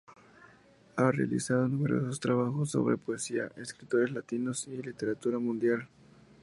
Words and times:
Ha 0.95 1.11
realizado 1.11 1.67
numerosos 1.67 2.19
trabajos 2.19 2.71
sobre 2.71 2.97
poesía, 2.97 3.51
escritores 3.55 4.09
latinos 4.11 4.67
y 4.67 4.77
literatura 4.81 5.37
mundial. 5.37 5.87